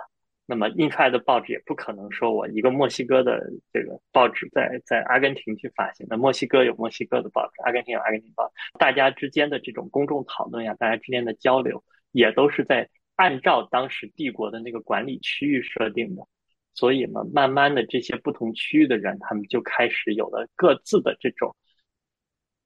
[0.49, 11.83] 那么印出来的报纸也不可能说我一个墨西哥的这个报纸在在阿根廷去发行，那墨西哥有墨西哥的报纸，阿根廷有阿根廷报，大家之间的这种公众讨论呀，大家之间的交流
[12.13, 16.25] 也都是在按照当时帝国的那个管理区域设定的，
[16.73, 21.53] 所以呢，慢慢的这些不同区域的人，他们就开始有了各自的这种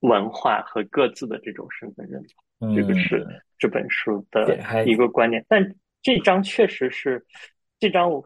[0.01, 2.23] 文化和各自的这种身份认
[2.59, 3.25] 同，这个是
[3.57, 5.75] 这本书的一个观点，但。
[6.03, 7.23] 这张确实是，
[7.81, 8.23] 这张我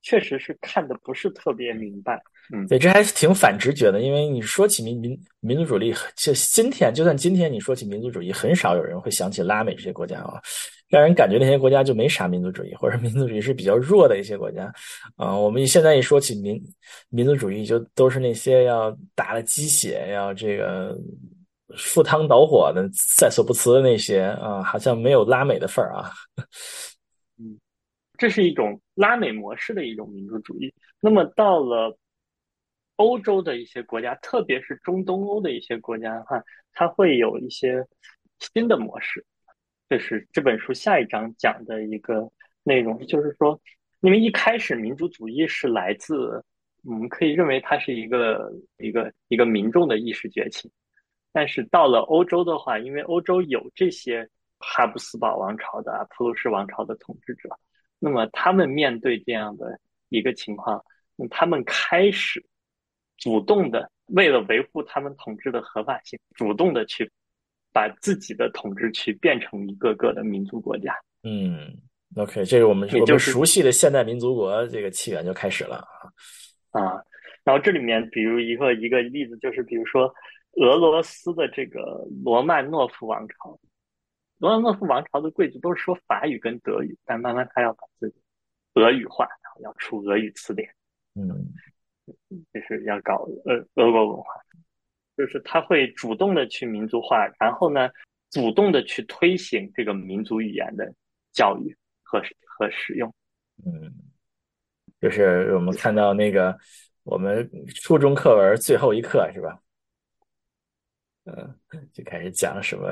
[0.00, 2.18] 确实是看的不是特别明白。
[2.52, 10.40] 嗯，对，这还是挺反直觉的，因为你说起民民民族主义，就今天就算今天你说起民族主义，很少有人会想起拉美这些国家啊，
[10.88, 14.72] 让人感觉那些国家就没啥民族主义，或者民族主义是比较弱的一些国家
[15.16, 15.36] 啊。
[15.36, 16.60] 我们现在一说起民
[17.10, 20.98] 民族主义，就都是那些要打了鸡血，要这个
[21.76, 22.88] 赴汤蹈火的，
[23.18, 26.10] 在所不辞的那些啊，好像没有拉美的份儿啊。
[28.22, 30.72] 这是一种拉美模式的一种民族主义。
[31.00, 31.98] 那么到了
[32.94, 36.40] 欧洲的一些国家，特别是中东欧的一些国家的话，
[36.72, 37.84] 它会有一些
[38.38, 39.26] 新的模式。
[39.88, 42.30] 这是这本书下一章讲的一个
[42.62, 43.60] 内容，就是说，
[44.02, 46.40] 因为一开始民族主义是来自，
[46.84, 50.70] 我们可以认为它是一个一个一个民众的意识觉醒。
[51.32, 54.30] 但是到了欧洲的话，因为欧洲有这些
[54.60, 57.48] 哈布斯堡王朝的、普鲁士王朝的统治者。
[58.04, 60.84] 那么他们面对这样的一个情况，
[61.30, 62.44] 他们开始
[63.16, 67.08] 主动的为了维护他们统治的合法性，主动的去
[67.72, 70.92] 把自己的统治区变成一个个的民族国家。
[71.22, 71.72] 嗯
[72.16, 76.82] ，OK，这个我们我们熟悉的现代民族国这个起源就开始了啊。
[76.82, 77.04] 啊，
[77.44, 80.12] 然后这里面比如一个一个例子就是，比如说
[80.56, 83.56] 俄罗斯的这个罗曼诺夫王朝。
[84.42, 88.16] 罗曼诺夫王朝的贵族都是说法语跟德语，但慢慢他要把自己
[88.74, 90.68] 俄语化，然后要出俄语词典，
[91.14, 91.54] 嗯，
[92.52, 94.34] 就是要搞俄俄国文化，
[95.16, 97.88] 就是他会主动的去民族化，然后呢，
[98.30, 100.92] 主动的去推行这个民族语言的
[101.30, 103.14] 教育和和使用，
[103.64, 103.94] 嗯，
[105.00, 106.58] 就是我们看到那个
[107.04, 107.48] 我们
[107.80, 109.62] 初中课文最后一课是吧？
[111.26, 111.60] 嗯，
[111.92, 112.88] 就开始讲什么。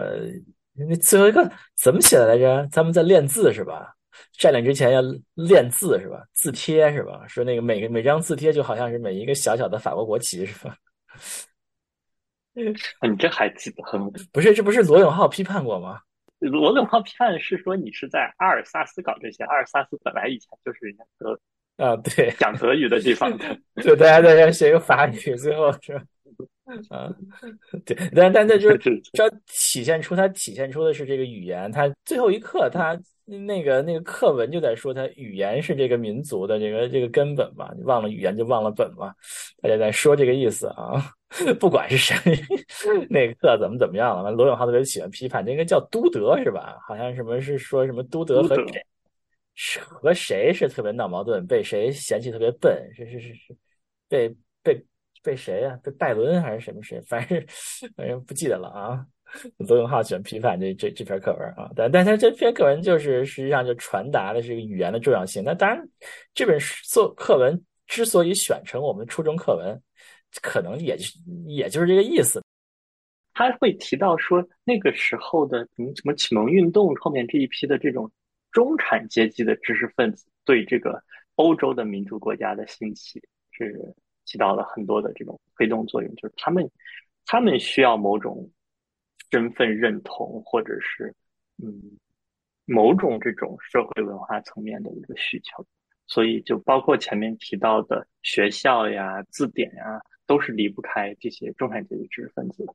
[0.89, 2.67] 那最后一个怎么写的来着？
[2.71, 3.95] 咱们在练字是吧？
[4.39, 5.01] 占领之前要
[5.35, 6.23] 练字是吧？
[6.33, 7.27] 字帖是吧？
[7.29, 10.77] 说那个每个每张字帖就好像是每一个小小的法国国旗是吧？
[12.55, 14.11] 你这还记得很？
[14.33, 16.01] 不是，这不是罗永浩批判过吗？
[16.41, 21.39] 罗永浩批判是说你是在阿尔萨斯搞这些，阿尔萨斯本来以前就是人家德
[21.77, 26.01] 啊，对，讲德语的地方的， 就大家在这学个法语，最后是。
[26.91, 27.11] 啊，
[27.85, 28.79] 对，但但那就是
[29.13, 39.15] 这体现出它体现出的是这个语言，它最后一课，它那个那个课文就在说，它语言是这个民族的这个这个根本嘛，你忘了语言就忘了本嘛，
[39.63, 41.13] 大家在说这个意思啊。
[41.61, 42.17] 不管是谁，
[43.09, 46.77] 那个课怎么怎么样了，完罗永浩特别喜欢批判，那个叫都德是吧？
[46.87, 48.85] 好像什么是说什么都德和谁
[49.55, 53.57] 是和谁是特别闹矛盾，被谁嫌弃特别笨，是是是是
[54.09, 54.85] 被被。
[55.23, 55.79] 被谁呀？
[55.83, 57.01] 被拜伦还是什么谁？
[57.07, 57.45] 反正
[57.97, 59.07] 反正不记得了啊。
[59.59, 65.41] 罗永浩喜欢批判这这这篇课文啊，但但他这篇课文就是实际上就传达的这个语言的重要性。
[65.45, 65.89] 那当然，
[66.35, 69.81] 这本做课文之所以选成我们初中课文，
[70.43, 70.97] 可能也
[71.47, 72.43] 也就是这个意思。
[73.33, 78.11] 他会提到说，那个时候的什么什么启蒙运动后面这一批的这种
[78.51, 81.01] 中产阶级的知识分子对这个
[81.37, 83.95] 欧洲的民族国家的兴起是。
[84.31, 86.71] 起到了很多的这种推动作用，就是他们，
[87.27, 88.49] 他们需要某种
[89.33, 91.13] 身份认同，或者是
[91.61, 91.99] 嗯
[92.65, 95.67] 某种这种社会文化层面的一个需求，
[96.07, 102.73] 所以就包括前面提到的学校呀、字典呀，都是离不开这些中产阶级知识分子的。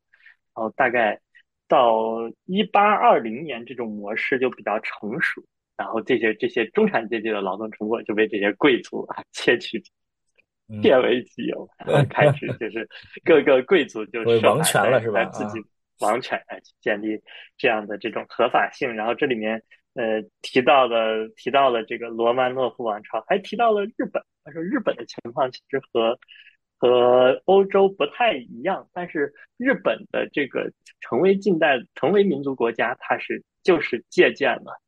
[0.53, 1.19] 然后大概
[1.67, 5.41] 到一八二零年，这种模式就比较成熟，
[5.77, 9.81] 然后这些这些中产阶级的劳动成果就被这些贵族啊 窃取。
[10.81, 11.67] 变为己有，
[12.09, 12.87] 开始就是
[13.23, 15.23] 各个贵族就王权了，是吧？
[15.25, 15.59] 自己
[15.99, 17.21] 王权来建立
[17.57, 18.93] 这样的这种合法性。
[18.93, 19.61] 然后这里面
[19.93, 24.23] 呃，提到了提到了这个罗曼诺夫王朝，还提到了日本。
[24.43, 26.19] 他说日本的情况其实和
[26.77, 34.81] 和欧洲不太一样，但是日本的这个成为近代成为民族国家，它是就是借鉴了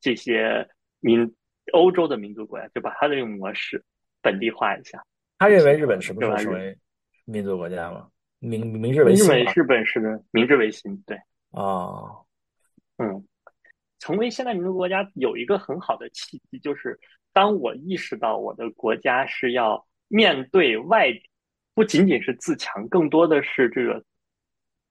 [0.00, 0.68] 这些
[1.00, 1.34] 民
[1.72, 3.84] 欧洲的民族国家，就把它的这种模式
[4.22, 5.04] 本地化一下。
[5.38, 6.76] 他认为日本什么时候成为
[7.24, 8.08] 民族国家吗？
[8.38, 11.14] 明明治维新日本是的，明治维新对
[11.50, 12.24] 啊，
[12.96, 13.26] 嗯，
[13.98, 16.98] 成为现代民族国家有一个很好的契机，就是
[17.34, 21.12] 当我意识到我的国家是要面对外，
[21.74, 24.02] 不仅仅是自强，更多的是这个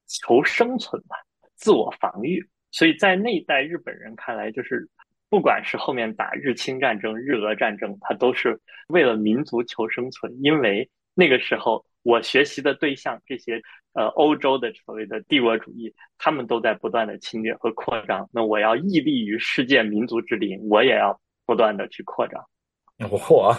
[0.06, 1.16] 求生存吧，
[1.56, 2.48] 自我防御。
[2.70, 4.88] 所以在那一代日本人看来，就是
[5.30, 11.82] 不管是后面打日清战争、日俄战争，它都是为了民族求生存，因为那个时候。
[12.02, 13.60] 我学习的对象，这些
[13.92, 18.26] 呃欧洲的所谓的帝国主义，他们都在不断的侵略和扩张。
[18.32, 22.42] 那我要屹立于世界民族之林，我也要不断的去扩张。
[23.00, 23.50] 嚯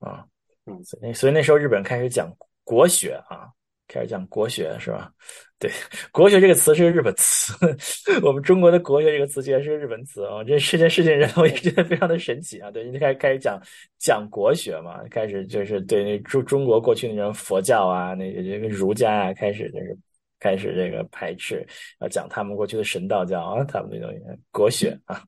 [0.00, 0.26] 啊，
[0.66, 2.28] 嗯，所以所以那时候日本开始讲
[2.64, 3.46] 国学啊。
[3.86, 5.12] 开始讲国学是吧？
[5.58, 5.70] 对，
[6.10, 7.54] 国学这个词是个日本词，
[8.22, 10.42] 我们中国的国学这个词居然是个日本词啊！
[10.44, 12.70] 这这件事情让我也觉得非常的神奇啊！
[12.70, 13.58] 对，你开始开始讲
[13.98, 19.96] 讲国学嘛，开始就是对那中中国过去那种佛教啊，那个这个儒家啊，开始就是
[20.38, 21.66] 开始这个排斥，
[22.00, 25.22] 要讲他们过去的神道教啊，他们那种国学啊，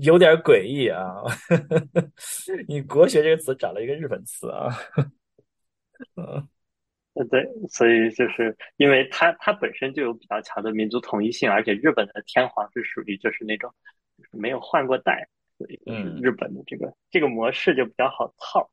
[0.00, 1.22] 有点诡异啊！
[2.66, 4.76] 你国学这个词找了一个日本词啊，
[6.16, 6.48] 嗯。
[7.14, 13.72] 呃，对，所以就是因为它它本身就有比较强的民族统一性，而且日本的天皇是属于就是那种
[14.32, 18.68] 没有换过代，所以就是日本的这个这个模式就比较好套。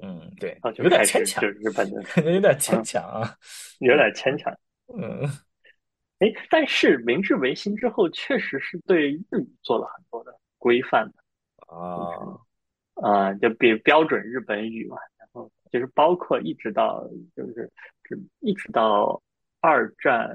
[0.00, 3.36] 嗯，对， 有点牵强，就是日本的有点牵强啊，
[3.80, 4.50] 有点牵强。
[4.96, 5.22] 嗯，
[6.20, 11.14] 哎，但是明治维新之后，确实是对日语做了很多的规范的
[11.66, 12.40] 啊
[12.94, 14.96] 啊，就比标准日本语嘛。
[15.74, 17.68] 就是包括一直到就是
[18.38, 19.20] 一直到
[19.60, 20.30] 二战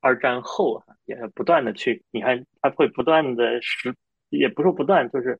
[0.00, 3.94] 二战后啊，也不断的去你看，它会不断的是
[4.30, 5.38] 也不是不断，就是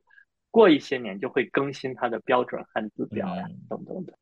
[0.52, 4.16] 过一些年就会更新它的标准汉字表呀等等的。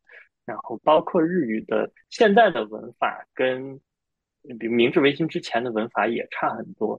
[0.47, 3.79] 然后包括日语的现在的文法跟
[4.59, 6.99] 比明治维新之前的文法也差很多。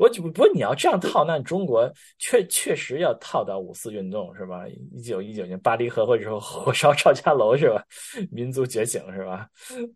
[0.00, 4.66] 我不过你要这样套，那中国确确实要套到五四运动是吧？
[4.92, 7.84] 一九一九年巴黎和会之后，火烧赵家楼是吧？
[8.32, 9.46] 民族觉醒是吧？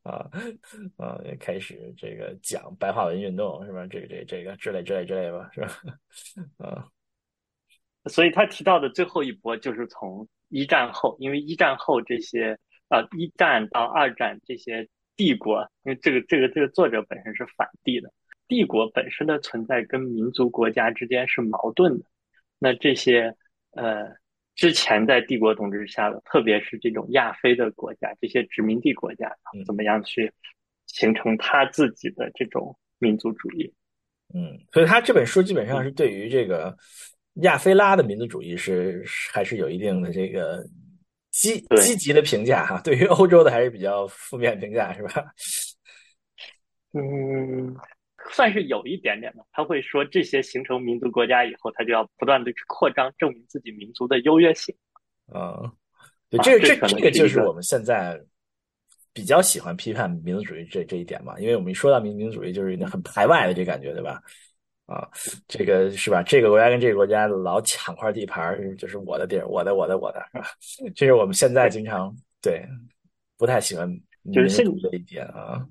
[0.02, 0.28] 啊
[0.98, 3.86] 啊，开始这个讲白话文运动是吧？
[3.86, 5.68] 这个这个这个之类之类之类吧，是吧？
[6.68, 6.86] 啊，
[8.10, 14.86] 所以他提到的最后一波就是从一战后，因为一战后这些啊，一战到二战这些
[15.16, 18.12] 帝国，因为这个这个这个作者本身是反帝的。
[18.54, 22.04] 帝国本身的存在跟民族国家之间是矛盾的，
[22.60, 23.34] 那这些
[23.72, 24.06] 呃
[24.54, 29.28] 之前在帝国统治下的，特别是这种亚非的国家，这些殖民地国家，
[29.66, 30.32] 怎么样去
[30.86, 33.74] 形成他自己的这种民族主义？
[34.32, 36.76] 嗯，所以他这本书基本上是对于这个
[37.42, 40.64] 亚非拉的民族主义是还是有一定的这个
[41.32, 45.24] 积积极的评价哈，对于欧洲的还是比较负面评价是吧？
[46.94, 47.76] 嗯。
[48.30, 54.74] 算是有一点点的，他会说这些形成民族国家以后，他就要不断的去扩张，证明自己民族的优越性。
[55.34, 55.70] 嗯，
[56.30, 58.20] 对，这这这个就是我们现在
[59.12, 64.20] 比较喜欢批判民族主义这这一点嘛，因为我们一说到民民族主义，就是很排外的这感觉，对吧？
[64.86, 65.08] 啊，
[65.48, 66.22] 这个是吧？
[66.22, 70.46] 这个国家跟这个国家老抢块地盘，就是我的地儿，我的，我的，我的，是吧？
[70.94, 72.62] 这是我们现在经常对
[73.38, 73.90] 不太喜欢
[74.30, 75.66] 就是现这一点啊。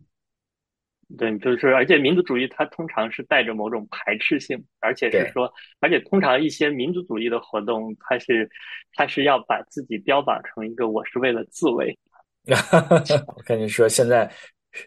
[1.17, 8.49] 对，就是，而且民族主义它通常是带着某种排斥性，而且是说，而且通常一些民族主义的活动，它是，
[8.93, 11.95] 它是要把自己标榜成一个我是为了自卫。
[13.35, 14.31] 我跟你说，现在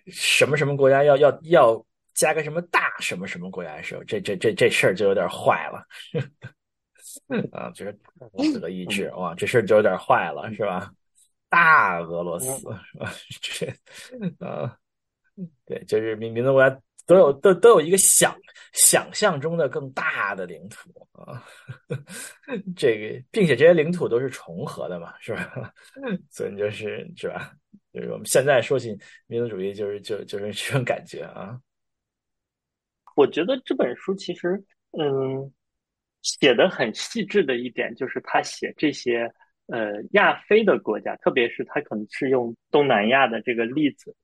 [0.07, 5.87] 什么什么国家要要要加个什么大什么什么国家的时候，这这这这事儿就有点坏了。
[7.53, 10.91] 啊，就是俄罗斯的意志，哇，这事儿就有点坏了，是吧？
[11.49, 13.13] 大俄罗斯是吧？
[13.41, 14.77] 这啊。
[15.65, 18.37] 对，就是民民族国家都有都都有一个想
[18.73, 21.45] 想象中的更大的领土啊，
[22.77, 25.73] 这个并且这些领土都是重合的嘛，是吧？
[26.31, 27.53] 所以就是是吧？
[27.93, 31.59] 就是我们现在说起民族主义，就是就就是这种感觉啊。
[33.15, 34.63] 我觉得这本书其实
[34.99, 35.51] 嗯
[36.23, 39.33] 写的很细致的一点，就是他写这些
[39.69, 44.15] 呃亚非的国家，特别是他可能是用东南亚的这个例子。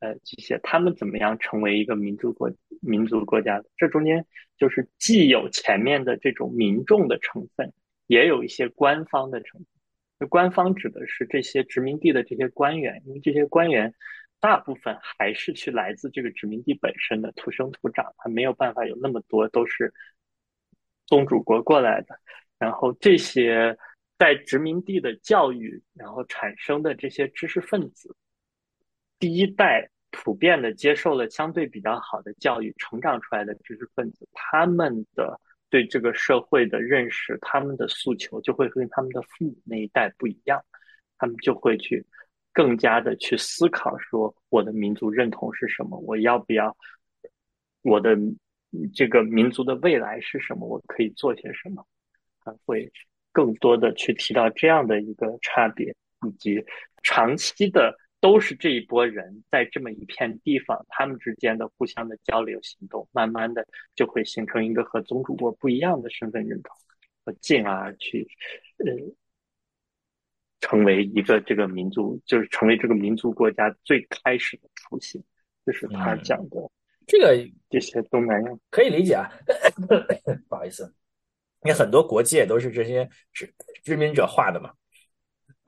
[0.00, 3.66] 呃这些，他们怎么样成为一个民族国民族国家的？
[3.76, 4.26] 这中间
[4.58, 7.72] 就是既有前面的这种民众的成分，
[8.06, 10.28] 也有一些官方的成分。
[10.28, 13.94] 官方指的是这些殖民地的这些官员，因为这些官员
[14.38, 19.94] 大部分还是去来自这个殖民地本身的土生土长，他没有办法有那么多都是
[21.06, 22.18] 宗主国过来的。
[22.58, 23.78] 然后这些
[24.18, 28.14] 在殖民地的教育，然后产生的这些知识分子，
[29.20, 35.40] 第一代普遍的接受了相对比较好的教育，成长出来的知识分子，他们的。
[35.72, 40.60] 对这个社会的认识，他们的诉求就会跟他们的父母那一代不一样，
[41.16, 42.04] 他们就会去
[42.52, 46.76] 更加的去思考，说我的民族认同是什么，我要不要
[47.82, 48.18] 我的
[48.92, 51.86] 这个民族的未来是什么，我可以做些什么，
[52.40, 52.90] 他会
[53.30, 55.94] 更多的去提到这样的一个差别，
[56.26, 56.64] 以及
[57.04, 57.96] 长期的。
[58.20, 66.76] 都是这一波人在这么一片地方，他们之间的互相的交流行动，慢慢的就会形成一个和宗主国不一样的身份认同，
[67.24, 68.28] 和进而去，
[68.76, 68.86] 呃，
[70.60, 75.24] 成为一个这个民族，就是成为这个民族国家最开始的雏形，
[75.64, 76.70] 就是他讲的
[77.06, 77.34] 这个
[77.70, 79.32] 这些东南亚可以理解啊，
[80.46, 80.84] 不好意思，
[81.62, 83.50] 因为很多国界都是这些殖
[83.82, 84.74] 殖民者画的嘛。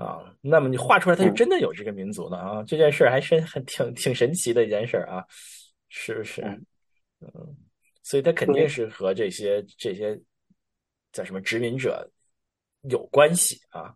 [0.02, 2.62] 啊，那么你画出来，它就真的有这个民族的啊！
[2.64, 5.24] 这件事儿还是很挺挺神奇的一件事儿啊，
[5.88, 6.42] 是不是？
[7.20, 7.56] 嗯，
[8.02, 10.20] 所以他肯定是和这些这些
[11.12, 12.10] 叫什么殖民者
[12.90, 13.94] 有关系啊。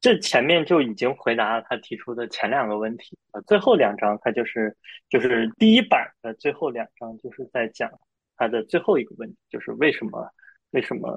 [0.00, 4.74] 这前面就已经回答了他提出的前两个问题啊，最后两章他就是
[5.10, 7.90] 就是第一版的最后两章就是在讲
[8.36, 10.26] 他的最后一个问题，就是为什么
[10.70, 11.10] 为什么。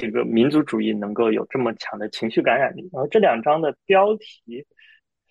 [0.00, 4.66] 这个民族主义能够有这么强的情绪感染力，然后这两章的标题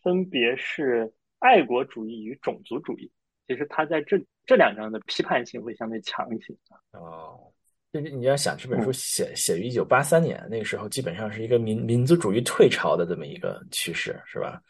[0.03, 3.11] 分别是爱国主义与种族主义。
[3.47, 6.53] 其实他在这这两章的批判性会相对强一些。
[6.91, 7.51] 哦，
[7.91, 14.61] 就是你要想这本书写写于一九八三年，那个时候基本上是一个民民族主义退潮的这么一个趋势，是吧？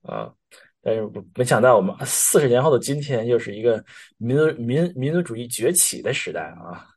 [0.00, 0.32] 啊，
[0.80, 3.84] 但是没想到我们四十年后的今天又是一个
[4.16, 6.88] 民族民民族主义崛起的时代啊。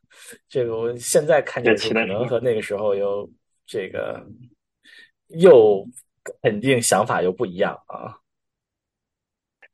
[0.48, 3.30] 这个我现在看起来可能和那个时候有
[3.66, 4.26] 这个
[5.28, 5.86] 又
[6.42, 8.18] 肯定想法又不一样啊。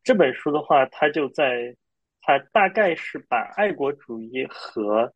[0.02, 1.74] 这本书的话，它就在
[2.20, 5.12] 它大概是把爱国主义和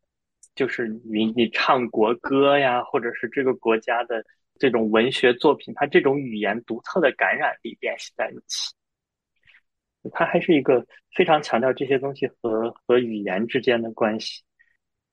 [0.55, 4.23] 就是你你唱国歌呀，或者是这个国家的
[4.57, 8.73] 这种文学作品，它这种语言独特的感染力联系在一起。
[10.11, 14.41] 它还是一个非常强调这些东西和和语言之间的关系。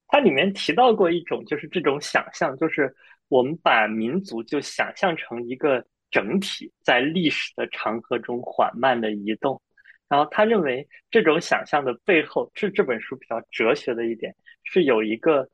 [0.09, 2.95] 它里面提到过一种，就是这种想象，就是
[3.27, 9.61] 我们把民族就想象成一个整体，在历史的长河中缓慢的移动。
[10.09, 14.33] 然后他认为，这种想象的背后，是这本书比较哲学的一点，
[14.63, 15.49] 是有一个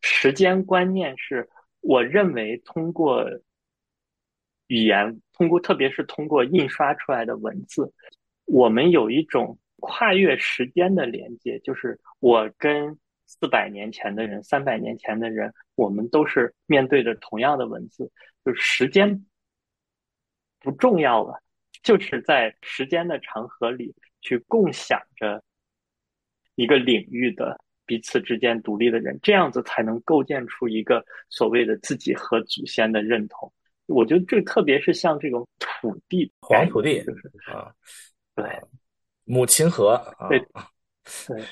[0.00, 1.48] 时间观念，是
[1.80, 3.24] 我认为通过
[4.66, 7.92] 语言，通过特别是通过印刷出来的文字，
[8.46, 12.98] 我们有一种跨越时间的连接，就是我跟。
[13.40, 18.10] 四百年前的人，三百年前的人，我们都是面对着同样的文字，
[18.44, 19.24] 就是时间
[20.60, 21.42] 不重要了，
[21.82, 25.42] 就是在时间的长河里去共享着
[26.56, 33.50] 一个领域的彼此之间独立的人，这样子才能构建出一个所谓的自己和祖先的认同。
[33.86, 37.72] 我觉得这特别是像这种土地黄土地，就是啊，
[38.34, 38.44] 对，
[39.24, 40.46] 母亲河，对。
[41.26, 41.44] 对，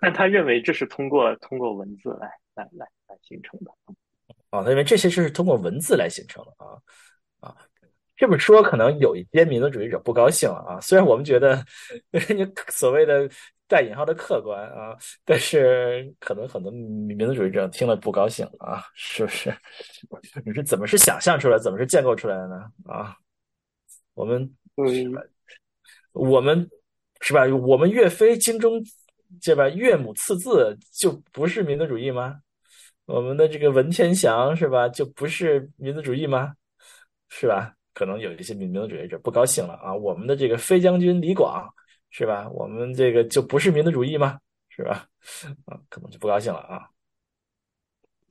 [0.00, 3.70] 但他认为这是通过通过文字来来来来形成的。
[4.50, 6.78] 哦，他认为这些是通过文字来形成的啊
[7.40, 7.56] 啊，
[8.16, 10.80] 这么说可能有一些民族主义者不高兴了啊。
[10.80, 11.62] 虽然我们觉得
[12.10, 13.28] 你 所谓的
[13.66, 19.54] 带引号的客观啊，但是可能很多民族主义者听了不高兴啊，是不是？
[20.46, 22.70] 你 是怎么是想象出来，怎么是建构出来的呢？
[22.86, 23.16] 啊，
[24.14, 24.42] 我们
[24.76, 25.12] 嗯
[26.12, 26.70] 我们。
[27.26, 27.46] 是吧？
[27.46, 28.84] 我们岳飞精中，
[29.42, 29.66] 对吧？
[29.70, 32.38] 岳母刺字就不是民族主义吗？
[33.06, 34.86] 我们的这个文天祥是吧？
[34.90, 36.52] 就不是民族主义吗？
[37.30, 37.72] 是吧？
[37.94, 39.94] 可能有一些民民族主义者不高兴了啊！
[39.94, 41.66] 我们的这个飞将军李广
[42.10, 42.46] 是吧？
[42.50, 44.38] 我们这个就不是民族主义吗？
[44.68, 45.06] 是吧？
[45.64, 46.90] 啊，可能就不高兴了啊。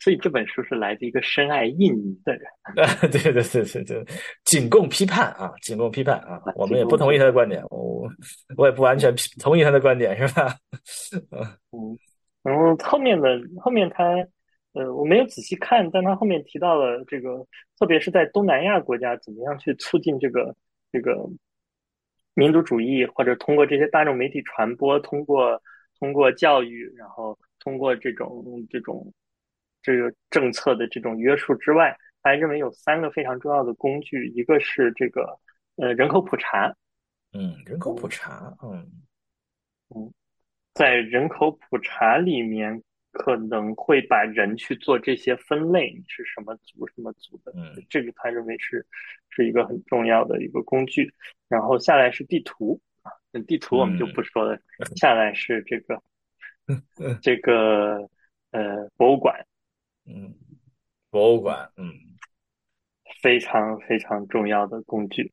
[0.03, 2.43] 所以这本书是来自一个深爱印尼的人，
[3.09, 4.05] 对 对对对对，
[4.43, 8.05] 仅供批判啊，仅供批判啊，我们也不同意他的观点，我
[8.57, 10.53] 我也不完全同意他的观点，是吧？
[11.71, 11.97] 嗯，
[12.43, 14.03] 然后后面的后面他，
[14.73, 17.47] 呃，我没有仔细看，但他后面提到了这个，
[17.79, 20.53] 特别是在东南亚国家，怎么样去促进这个
[20.91, 21.15] 这个
[22.33, 25.61] 民族主义，或者通过这些大众媒体传播，通过
[25.97, 29.13] 通过教育，然后通过这种这种
[29.83, 35.37] 这个政策的这种约束之外，他还认为有三个非常重要的工具，一个是这个
[35.75, 36.73] 呃人口普查，
[37.33, 38.89] 嗯，人口普查，嗯
[39.95, 40.11] 嗯，
[40.73, 42.81] 在人口普查里面
[43.11, 48.83] 可能会把人去做这些分类，你是什么族什么族的，嗯，这个他认为是
[49.29, 51.13] 是一个很重要的一个工具。
[51.49, 53.11] 然后下来是地图啊，
[53.45, 54.57] 地图我们就不说了。
[54.95, 56.01] 下来是这个，
[57.21, 58.09] 这个
[58.49, 59.45] 呃博物馆，
[60.05, 60.35] 嗯，
[61.09, 61.93] 博物馆，嗯，
[63.21, 65.31] 非常非常重要的工具。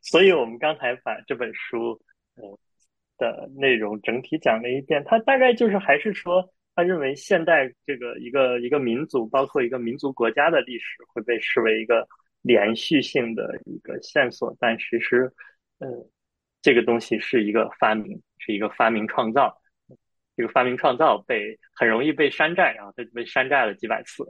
[0.00, 2.00] 所以我们刚才把这本书
[2.34, 2.58] 呃
[3.16, 12.06] 的内容整体讲了一遍，他大概就是还是说，他认为现代这个一个一个民族，包括一个民族国家的历史，会被视为一个。
[12.46, 15.32] 连续性的一个线索，但其实，
[15.78, 15.88] 呃，
[16.60, 19.58] 这个东西是一个发明，是一个发明创造。
[20.36, 24.24] 这个发明创造被很容易被山寨，然后它就被山寨了几百次。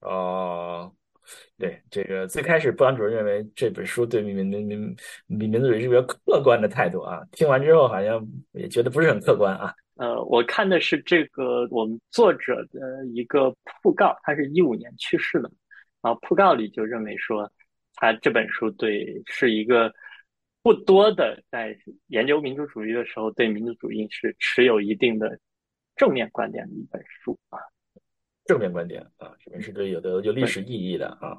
[0.00, 0.92] 哦，
[1.58, 9.72] 对，这个最开始布朗主任认为这本书对民民民民民民族主义是比较客观的态度啊，听完之后好像也觉得不是很客观啊。
[9.96, 15.50] 呃，我看的是这个我们作者的一个讣告，他是一五年去世的。
[16.02, 17.50] 然后讣告里就认为说，
[17.94, 19.90] 他这本书对是一个
[20.64, 25.38] 不多的在研究民族主义的时候对民族主义是持有一定的
[25.94, 27.58] 正面观点的一本书啊。
[28.46, 31.36] 正面观点啊，这本是对有的有历史意义的啊，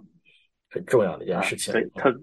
[0.70, 1.74] 很重要的一件事情。
[1.74, 2.16] 对，特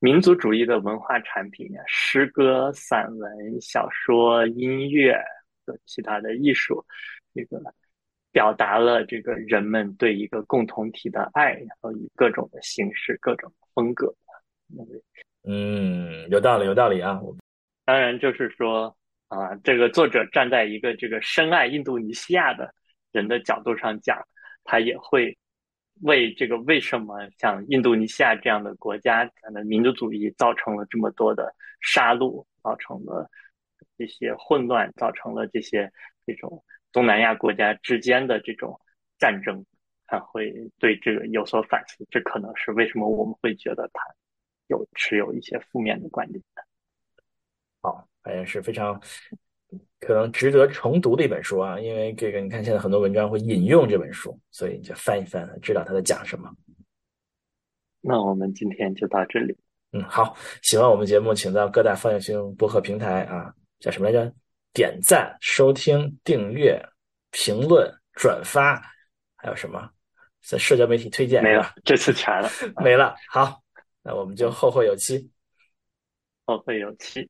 [0.00, 5.14] 民族主义的文化产品啊，诗歌、散文、小说、音乐
[5.64, 6.84] 和其他的艺术，
[7.32, 7.62] 这个。
[8.32, 14.12] 表达了这个人们对一个共同体的爱，然后以各种的形式、各种风格。
[15.44, 17.20] 嗯，有道理，有道理啊。
[17.84, 18.96] 当然，就是说
[19.28, 22.72] 啊，这个作者站在一个这个深爱印度尼西亚的
[23.12, 24.18] 人的角度上讲，
[24.64, 25.36] 他也会
[26.02, 33.28] 为这个为什么像印度尼西亚这样的国家，它的民族主义造成了这么多的杀戮，造成了
[33.98, 35.92] 这些混乱，造成了这些
[36.26, 36.64] 这种。
[36.92, 38.80] 东南亚国家之间的这种
[39.18, 39.66] 战争，
[40.06, 42.06] 他会对这个有所反思。
[42.08, 44.00] 这可能是为什么我们会觉得他
[44.66, 46.42] 有持有一些负面的观点。
[47.80, 49.00] 好，反正是非常
[50.00, 51.78] 可能值得重读的一本书啊！
[51.78, 56.50] 因为这个，你看现在很多文章会引用这本书，所以你就翻一翻，知道他在讲什么。
[58.00, 59.56] 那我们今天就到这里。
[59.92, 64.32] 嗯，好，喜欢我们节目，请到各大泛性播客平台啊，叫什么来着？
[64.72, 66.84] 点赞、收听、订阅、
[67.30, 68.82] 评论、转发，
[69.36, 69.88] 还有什么？
[70.42, 72.50] 在社交媒体推荐没了，这次全了，
[72.82, 73.14] 没了。
[73.30, 73.62] 好，
[74.04, 75.30] 那我们就后会有期。
[76.46, 77.28] 后会有期。